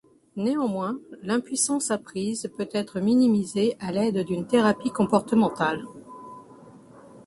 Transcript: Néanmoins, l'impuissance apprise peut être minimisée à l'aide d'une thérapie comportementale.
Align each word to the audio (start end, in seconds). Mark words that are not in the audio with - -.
Néanmoins, 0.35 0.99
l'impuissance 1.21 1.91
apprise 1.91 2.51
peut 2.57 2.69
être 2.71 2.99
minimisée 2.99 3.75
à 3.79 3.91
l'aide 3.91 4.25
d'une 4.25 4.47
thérapie 4.47 4.89
comportementale. 4.89 5.85